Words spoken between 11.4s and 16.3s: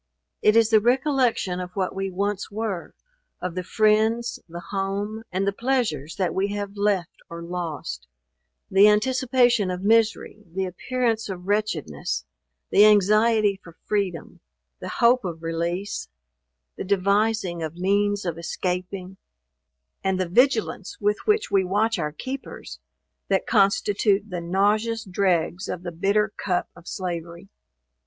wretchedness, the anxiety for freedom, the hope of release,